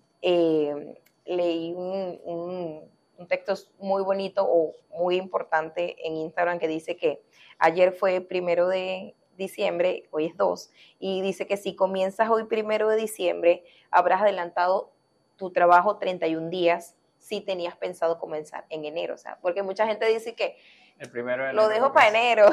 leí 1.25 1.73
un, 1.75 2.89
un 3.19 3.27
texto 3.27 3.55
muy 3.79 4.03
bonito 4.03 4.47
o 4.49 4.75
muy 4.91 5.17
importante 5.17 5.97
en 6.07 6.17
Instagram 6.17 6.59
que 6.59 6.69
dice 6.69 6.97
que 6.97 7.21
ayer 7.59 7.93
fue 7.93 8.21
primero 8.21 8.69
de 8.69 9.15
diciembre, 9.37 10.05
hoy 10.11 10.27
es 10.27 10.37
2, 10.37 10.71
y 10.99 11.23
dice 11.23 11.47
que 11.47 11.57
si 11.57 11.75
comienzas 11.75 12.31
hoy 12.31 12.45
primero 12.45 12.89
de 12.89 12.97
diciembre, 12.97 13.65
habrás 13.91 14.23
adelantado 14.23 14.91
tu 15.37 15.51
trabajo 15.51 15.99
31 15.99 16.49
días 16.49 16.97
si 17.19 17.41
tenías 17.41 17.77
pensado 17.77 18.19
comenzar 18.19 18.65
en 18.71 18.85
enero, 18.85 19.15
o 19.15 19.19
sea, 19.19 19.39
porque 19.41 19.63
mucha 19.63 19.87
gente 19.87 20.07
dice 20.07 20.35
que 20.35 20.57
el 20.99 21.11
primero 21.11 21.53
lo 21.53 21.69
dejo 21.69 21.93
para 21.93 22.09
enero. 22.09 22.47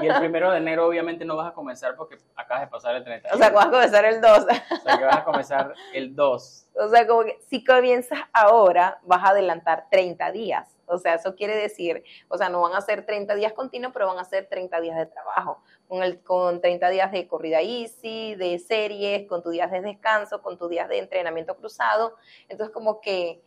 Y 0.00 0.06
el 0.06 0.18
primero 0.18 0.50
de 0.50 0.58
enero 0.58 0.86
obviamente 0.86 1.24
no 1.24 1.36
vas 1.36 1.50
a 1.50 1.54
comenzar 1.54 1.96
porque 1.96 2.18
acabas 2.36 2.64
de 2.64 2.68
pasar 2.68 2.96
el 2.96 3.04
31. 3.04 3.34
O 3.34 3.38
sea, 3.38 3.50
vas 3.50 3.66
a 3.66 3.70
comenzar 3.70 4.04
el 4.04 4.20
2. 4.20 4.38
O 4.38 4.46
sea, 4.82 4.98
que 4.98 5.04
vas 5.04 5.16
a 5.16 5.24
comenzar 5.24 5.74
el 5.92 6.14
2. 6.14 6.66
O 6.74 6.88
sea, 6.88 7.06
como 7.06 7.24
que 7.24 7.38
si 7.48 7.64
comienzas 7.64 8.20
ahora, 8.32 8.98
vas 9.02 9.22
a 9.24 9.28
adelantar 9.28 9.86
30 9.90 10.32
días. 10.32 10.68
O 10.86 10.98
sea, 10.98 11.14
eso 11.14 11.34
quiere 11.34 11.56
decir, 11.56 12.04
o 12.28 12.36
sea, 12.36 12.48
no 12.48 12.60
van 12.60 12.74
a 12.74 12.80
ser 12.80 13.06
30 13.06 13.34
días 13.34 13.52
continuos, 13.52 13.92
pero 13.94 14.06
van 14.06 14.18
a 14.18 14.24
ser 14.24 14.46
30 14.48 14.80
días 14.80 14.96
de 14.96 15.06
trabajo. 15.06 15.62
Con, 15.88 16.02
el, 16.02 16.22
con 16.22 16.60
30 16.60 16.88
días 16.90 17.12
de 17.12 17.26
corrida 17.28 17.60
easy, 17.60 18.34
de 18.34 18.58
series, 18.58 19.26
con 19.28 19.42
tus 19.42 19.52
días 19.52 19.70
de 19.70 19.80
descanso, 19.80 20.42
con 20.42 20.58
tus 20.58 20.68
días 20.68 20.88
de 20.88 20.98
entrenamiento 20.98 21.56
cruzado. 21.56 22.16
Entonces, 22.48 22.72
como 22.72 23.00
que 23.00 23.42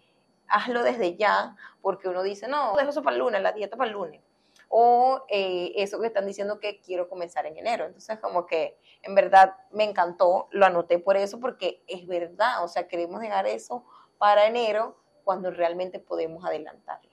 hazlo 0.48 0.84
desde 0.84 1.16
ya, 1.16 1.56
porque 1.82 2.08
uno 2.08 2.24
dice, 2.24 2.48
no, 2.48 2.76
dejo 2.76 2.90
eso 2.90 3.04
para 3.04 3.16
el 3.16 3.22
lunes, 3.22 3.42
la 3.42 3.52
dieta 3.52 3.78
para 3.78 3.90
el 3.90 3.94
lunes 3.94 4.22
o 4.70 5.24
eh, 5.30 5.74
eso 5.76 6.00
que 6.00 6.08
están 6.08 6.26
diciendo 6.26 6.60
que 6.60 6.80
quiero 6.80 7.10
comenzar 7.10 7.46
en 7.46 7.58
enero. 7.58 7.86
Entonces, 7.86 8.20
como 8.20 8.46
que 8.46 8.78
en 9.04 9.16
verdad 9.16 9.56
me 9.72 9.84
encantó, 9.84 10.48
lo 10.52 10.66
anoté 10.66 11.00
por 11.00 11.18
eso, 11.18 11.40
porque 11.40 11.84
es 11.88 12.08
verdad, 12.08 12.64
o 12.64 12.68
sea, 12.68 12.88
queremos 12.88 13.22
dejar 13.22 13.48
eso 13.48 13.86
para 14.18 14.48
enero 14.48 14.98
cuando 15.24 15.52
realmente 15.52 16.00
podemos 16.00 16.46
adelantarlo. 16.46 17.12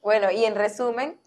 Bueno, 0.00 0.30
y 0.30 0.44
en 0.44 0.54
resumen... 0.54 1.20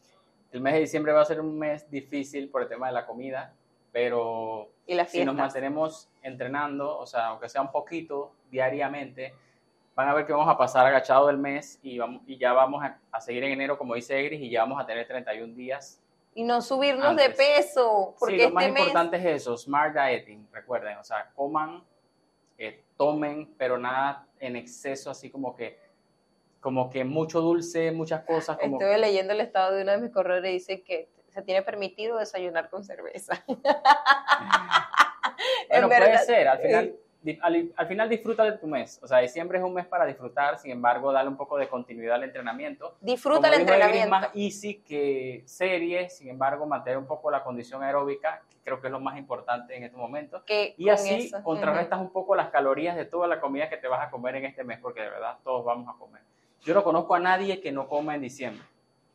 El 0.52 0.62
mes 0.62 0.74
de 0.74 0.80
diciembre 0.82 1.12
va 1.12 1.22
a 1.22 1.26
ser 1.26 1.42
un 1.42 1.58
mes 1.58 1.90
difícil 1.90 2.50
por 2.50 2.62
el 2.62 2.70
tema 2.70 2.88
de 2.88 2.94
la 2.94 3.06
comida, 3.06 3.54
pero 3.92 4.72
si 5.08 5.26
nos 5.26 5.36
mantenemos 5.36 6.10
entrenando, 6.22 6.98
o 6.98 7.06
sea, 7.06 7.28
aunque 7.28 7.50
sea 7.50 7.62
un 7.62 7.72
poquito 7.72 8.34
diariamente, 8.50 9.34
van 9.96 10.10
a 10.10 10.14
ver 10.14 10.25
que 10.25 10.34
vamos 10.34 10.50
a 10.50 10.58
pasar 10.58 10.86
agachado 10.86 11.30
el 11.30 11.38
mes 11.38 11.80
y, 11.82 11.98
vamos, 11.98 12.22
y 12.28 12.38
ya 12.38 12.52
vamos 12.54 12.84
a, 12.84 13.00
seguir 13.22 13.46
en 13.46 13.54
enero, 13.54 13.78
como 13.78 13.96
dice 13.96 14.20
Egris, 14.20 14.42
y 14.42 14.50
ya 14.50 14.62
vamos 14.62 14.82
a 14.82 14.86
tener 14.86 15.08
31 15.08 15.56
días. 15.56 16.02
Y 16.34 16.44
no 16.44 16.62
subirnos 16.62 17.16
de 17.16 17.30
peso. 17.30 18.14
Porque 18.20 18.38
sí, 18.38 18.44
lo 18.44 18.52
más 18.52 18.66
este 18.66 18.80
importante 18.80 19.18
es 19.18 19.25
eso, 19.42 19.58
smart 19.58 19.96
dieting, 19.96 20.48
recuerden, 20.52 20.98
o 20.98 21.04
sea, 21.04 21.32
coman, 21.34 21.82
eh, 22.58 22.84
tomen, 22.98 23.56
pero 23.58 23.78
nada 23.78 24.28
en 24.40 24.58
exceso, 24.58 25.10
así 25.10 25.32
como 25.32 25.56
que 25.56 25.84
como 26.60 26.90
que 26.90 27.06
mucho 27.06 27.40
dulce, 27.42 27.92
muchas 27.92 28.24
cosas. 28.24 28.58
Como... 28.58 28.80
Estuve 28.80 28.98
leyendo 28.98 29.34
el 29.34 29.42
estado 29.42 29.75
de 29.75 29.84
uno 29.84 29.92
de 29.92 30.00
mis 30.00 30.12
corredores 30.12 30.50
y 30.50 30.54
dice 30.56 30.82
que 30.82 31.10
se 31.30 31.44
tiene 31.44 31.62
permitido 31.62 32.18
desayunar 32.18 32.72
con 32.72 32.84
cerveza. 32.84 33.46
bueno, 35.70 35.88
puede 35.88 36.18
ser, 36.18 36.48
al 36.48 36.58
final 36.58 36.96
al, 37.41 37.88
final 37.88 38.10
disfruta 38.10 38.44
de 38.44 38.53
tu 38.58 38.67
mes. 38.67 39.00
O 39.01 39.08
sea, 39.08 39.20
diciembre 39.20 39.58
es 39.58 39.63
un 39.63 39.74
mes 39.74 39.86
para 39.86 40.05
disfrutar, 40.05 40.58
sin 40.60 40.72
embargo, 40.72 41.12
dale 41.12 41.29
un 41.29 41.38
poco 41.38 41.58
de 41.58 41.67
continuidad 41.67 42.15
al 42.15 42.24
entrenamiento. 42.24 42.96
Disfruta 43.01 43.48
el 43.48 43.62
entrenamiento. 43.62 44.05
Es 44.05 44.10
más 44.10 44.29
easy 44.36 44.75
que 44.79 45.44
serie, 45.46 46.10
sin 46.10 46.29
embargo, 46.29 46.65
mantener 46.65 46.98
un 46.98 47.08
poco 47.08 47.32
la 47.32 47.44
condición 47.44 47.84
aeróbica, 47.84 48.41
que 48.50 48.58
creo 48.63 48.82
que 48.82 48.88
es 48.88 48.91
lo 48.91 49.00
más 49.00 49.17
importante 49.17 49.75
en 49.75 49.84
este 49.84 49.98
momento. 49.98 50.44
y 50.48 50.89
así 50.89 51.32
contrarrestas 51.44 52.00
un 52.00 52.12
poco 52.12 52.36
las 52.36 52.50
calorías 52.50 52.96
de 52.96 53.05
toda 53.05 53.27
la 53.27 53.39
comida 53.39 53.70
que 53.70 53.77
te 53.77 53.88
vas 53.88 54.05
a 54.05 54.10
comer 54.10 54.36
en 54.36 54.46
este 54.46 54.63
mes, 54.63 54.79
porque 54.79 55.01
de 55.01 55.10
verdad 55.10 55.38
todos 55.44 55.65
vamos 55.65 55.94
a 55.94 55.98
comer. 55.98 56.22
Yo 56.62 56.74
no 56.74 56.84
conozco 56.84 57.15
a 57.15 57.20
nadie 57.20 57.62
que 57.62 57.72
no 57.72 57.88
coma 57.88 58.15
en 58.15 58.22
diciembre. 58.22 58.65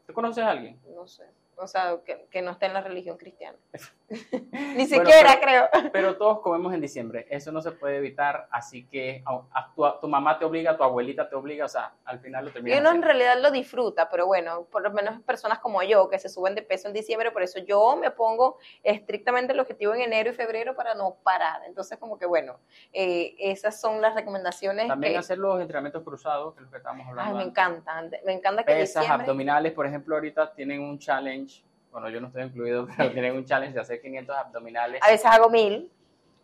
¿Tú 0.07 0.13
conoces 0.13 0.45
a 0.45 0.51
alguien? 0.51 0.79
No 0.95 1.07
sé 1.07 1.25
o 1.61 1.67
sea, 1.67 1.99
que, 2.05 2.27
que, 2.31 2.43
no 2.43 2.53
esté 2.53 2.67
en 2.67 2.75
la 2.75 2.81
religión 2.81 3.17
cristiana. 3.17 3.59
Ni 4.77 4.87
siquiera 4.87 5.39
creo. 5.41 5.69
Pero 5.93 6.17
todos 6.17 6.41
comemos 6.41 6.73
en 6.73 6.81
diciembre, 6.81 7.27
eso 7.31 7.53
no 7.53 7.61
se 7.61 7.73
puede 7.73 7.99
evitar, 7.99 8.49
así 8.51 8.87
que 8.87 9.23
a, 9.25 9.73
tu, 10.01 10.09
mamá 10.09 10.39
te 10.39 10.45
obliga, 10.45 10.77
tu 10.77 10.83
abuelita 10.83 11.29
te 11.29 11.37
obliga, 11.37 11.67
o 11.67 11.69
sea, 11.69 11.93
al 12.05 12.21
final 12.21 12.47
lo 12.47 12.51
terminas. 12.51 12.79
Y 12.79 12.81
uno 12.81 12.91
en 12.91 13.03
realidad 13.03 13.39
lo 13.41 13.51
disfruta, 13.51 14.09
pero 14.09 14.27
bueno, 14.27 14.65
por 14.71 14.83
lo 14.83 14.91
menos 14.91 15.21
personas 15.23 15.59
como 15.59 15.83
yo 15.83 16.09
que 16.09 16.19
se 16.19 16.29
suben 16.29 16.55
de 16.55 16.63
peso 16.63 16.89
en 16.89 16.95
diciembre, 16.95 17.31
por 17.31 17.43
eso 17.43 17.59
yo 17.61 17.97
me 17.97 18.11
pongo 18.11 18.59
estrictamente 18.83 19.53
el 19.53 19.61
objetivo 19.61 19.95
en 19.95 20.03
enero 20.03 20.31
y 20.31 20.35
febrero 20.35 20.75
para 20.75 20.95
no 20.95 21.17
parar. 21.23 21.63
Entonces, 21.67 21.99
como 21.99 22.19
que 22.19 22.27
bueno, 22.27 22.59
eh, 22.93 23.37
esas 23.39 23.81
son 23.81 24.01
las 24.01 24.15
recomendaciones. 24.15 24.89
También 24.89 25.17
hacer 25.17 25.39
los 25.39 25.61
entrenamientos 25.61 26.03
cruzados, 26.03 26.55
que 26.55 26.61
es 26.61 26.65
lo 26.65 26.71
que 26.71 26.79
estamos 26.79 27.07
hablando. 27.07 27.39
Ay, 27.39 27.45
me 27.45 27.51
encantan, 27.51 28.11
me 28.25 28.33
encanta 28.33 28.65
que 28.65 28.73
Pesas, 28.73 29.09
abdominales, 29.09 29.73
por 29.73 29.87
ejemplo, 29.87 30.15
ahorita 30.15 30.53
tienen 30.55 30.81
un 30.81 30.99
challenge 30.99 31.50
bueno, 31.93 32.09
yo 32.09 32.21
no 32.21 32.29
estoy 32.29 32.43
incluido, 32.45 32.87
pero 32.97 33.11
tienen 33.13 33.37
un 33.37 33.45
challenge 33.45 33.75
de 33.75 33.81
hacer 33.81 34.01
500 34.01 34.37
abdominales. 34.37 35.01
A 35.03 35.11
veces 35.11 35.27
hago 35.27 35.51
1000, 35.51 35.91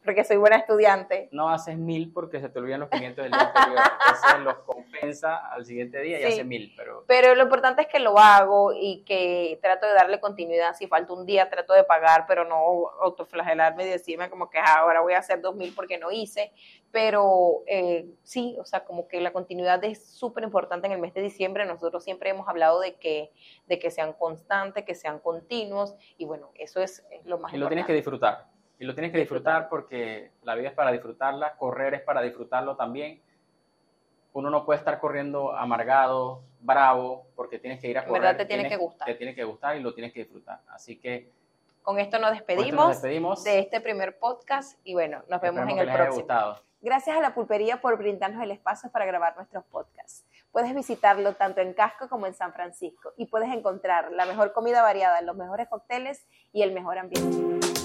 porque 0.05 0.25
soy 0.25 0.37
buena 0.37 0.57
estudiante. 0.57 1.29
No 1.33 1.49
haces 1.49 1.77
1000 1.77 2.13
porque 2.13 2.41
se 2.41 2.49
te 2.49 2.59
olvidan 2.59 2.81
los 2.81 2.91
500 2.91 3.25
del 3.25 3.33
día 3.33 3.53
anterior. 3.55 3.79
Entonces 4.07 4.41
los 4.41 4.57
compensa 5.01 5.37
al 5.49 5.65
siguiente 5.65 6.01
día 6.01 6.21
y 6.21 6.25
hace 6.25 6.45
1000. 6.45 6.75
Pero... 6.77 7.05
pero 7.07 7.35
lo 7.35 7.43
importante 7.43 7.83
es 7.83 7.89
que 7.89 7.99
lo 7.99 8.19
hago 8.19 8.73
y 8.73 9.03
que 9.05 9.59
trato 9.63 9.87
de 9.87 9.95
darle 9.95 10.21
continuidad. 10.21 10.75
Si 10.75 10.87
falta 10.87 11.13
un 11.13 11.27
día, 11.27 11.49
trato 11.49 11.73
de 11.73 11.85
pagar, 11.85 12.25
pero 12.27 12.45
no 12.45 12.91
autoflagelarme 13.01 13.85
y 13.85 13.89
decirme 13.89 14.31
como 14.31 14.51
que 14.51 14.59
ah, 14.59 14.81
ahora 14.81 15.01
voy 15.01 15.15
a 15.15 15.19
hacer 15.19 15.41
2000 15.41 15.75
porque 15.75 15.99
no 15.99 16.11
hice. 16.11 16.53
Pero 16.91 17.63
eh, 17.67 18.07
sí, 18.23 18.57
o 18.59 18.65
sea, 18.65 18.85
como 18.85 19.09
que 19.09 19.21
la 19.21 19.33
continuidad 19.33 19.83
es 19.85 20.07
súper 20.07 20.45
importante 20.45 20.87
en 20.87 20.93
el 20.93 20.99
mes 20.99 21.15
de 21.15 21.23
diciembre. 21.23 21.65
Nosotros 21.67 22.05
siempre 22.05 22.31
hemos 22.31 22.49
hablado 22.49 22.81
de 22.81 22.95
que, 22.95 23.33
de 23.67 23.79
que 23.79 23.91
sean 23.91 24.13
constantes, 24.13 24.85
que 24.85 24.95
sean 24.95 25.19
continuos. 25.19 25.95
Y 26.17 26.25
bueno, 26.25 26.51
eso 26.55 26.81
es 26.81 27.05
lo 27.25 27.39
más 27.39 27.53
importante. 27.53 27.57
Y 27.57 27.61
lo 27.61 27.69
tienes 27.69 27.87
que 27.87 27.93
disfrutar. 27.93 28.47
Y 28.79 28.85
lo 28.85 28.95
tienes 28.95 29.13
que 29.13 29.19
disfrutar 29.19 29.69
porque 29.69 30.33
la 30.43 30.55
vida 30.55 30.69
es 30.69 30.75
para 30.75 30.93
disfrutarla, 30.93 31.57
correr 31.57 31.95
es 31.95 32.03
para 32.03 32.21
disfrutarlo 32.21 32.77
también. 32.77 33.23
Uno 34.37 34.51
no 34.51 34.67
puede 34.67 34.79
estar 34.79 35.01
corriendo 35.01 35.57
amargado, 35.57 36.43
bravo, 36.61 37.27
porque 37.35 37.59
tienes 37.59 37.81
que 37.81 37.89
ir 37.89 37.97
a 37.97 38.05
correr. 38.05 38.21
verdad 38.21 38.37
te 38.37 38.45
tiene 38.45 38.69
que 38.69 38.77
gustar. 38.77 39.07
Te 39.07 39.15
tiene 39.15 39.35
que 39.35 39.45
gustar 39.45 39.77
y 39.79 39.81
lo 39.81 39.95
tienes 39.95 40.13
que 40.13 40.25
disfrutar. 40.25 40.61
Así 40.69 40.99
que... 40.99 41.33
Con 41.81 41.99
esto 41.99 42.19
nos 42.19 42.33
despedimos, 42.33 42.89
despedimos 42.91 43.45
de 43.45 43.61
este 43.61 43.81
primer 43.81 44.19
podcast 44.19 44.79
y 44.85 44.93
bueno, 44.93 45.23
nos 45.31 45.41
vemos 45.41 45.67
en 45.71 45.79
el 45.79 45.91
próximo. 45.91 46.27
Gracias 46.83 47.17
a 47.17 47.21
la 47.23 47.33
pulpería 47.33 47.81
por 47.81 47.97
brindarnos 47.97 48.43
el 48.43 48.51
espacio 48.51 48.91
para 48.91 49.07
grabar 49.07 49.35
nuestros 49.37 49.65
podcasts. 49.65 50.27
Puedes 50.53 50.75
visitarlo 50.75 51.33
tanto 51.33 51.63
en 51.63 51.73
Casco 51.73 52.11
como 52.11 52.27
en 52.27 52.35
San 52.35 52.53
Francisco 52.53 53.15
y 53.17 53.27
puedes 53.27 53.49
encontrar 53.49 54.13
la 54.13 54.27
mejor 54.27 54.53
comida 54.53 54.83
variada, 54.83 55.23
los 55.23 55.37
mejores 55.37 55.67
cócteles 55.69 56.27
y 56.53 56.61
el 56.61 56.73
mejor 56.73 56.99
ambiente. 56.99 57.76